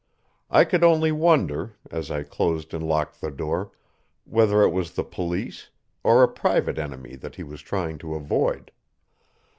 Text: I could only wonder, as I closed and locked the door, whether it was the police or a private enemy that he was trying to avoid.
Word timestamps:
I 0.49 0.65
could 0.65 0.83
only 0.83 1.11
wonder, 1.11 1.73
as 1.91 2.09
I 2.09 2.23
closed 2.23 2.73
and 2.73 2.83
locked 2.83 3.21
the 3.21 3.29
door, 3.29 3.71
whether 4.25 4.63
it 4.63 4.71
was 4.71 4.93
the 4.93 5.03
police 5.03 5.69
or 6.03 6.23
a 6.23 6.27
private 6.27 6.79
enemy 6.79 7.15
that 7.17 7.35
he 7.35 7.43
was 7.43 7.61
trying 7.61 7.99
to 7.99 8.15
avoid. 8.15 8.71